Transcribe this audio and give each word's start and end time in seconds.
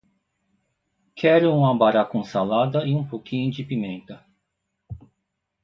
Quero 1.15 1.53
um 1.53 1.63
abará 1.63 2.03
com 2.03 2.23
salada 2.23 2.87
e 2.87 2.95
um 2.95 3.05
pouquinho 3.07 3.51
de 3.51 3.63
pimenta 3.63 4.25